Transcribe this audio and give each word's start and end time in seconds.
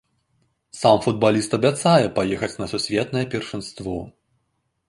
Сам 0.79 0.97
футбаліст 1.05 1.53
абяцае 1.57 2.05
паехаць 2.17 2.51
на 2.63 2.71
сусветнае 2.73 3.25
першынство. 3.35 3.99